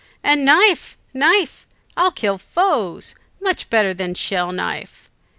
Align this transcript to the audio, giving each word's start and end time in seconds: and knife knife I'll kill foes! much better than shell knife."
and 0.23 0.43
knife 0.43 0.97
knife 1.13 1.67
I'll 1.95 2.09
kill 2.11 2.39
foes! 2.39 3.13
much 3.39 3.69
better 3.69 3.93
than 3.93 4.15
shell 4.15 4.51
knife." 4.51 5.11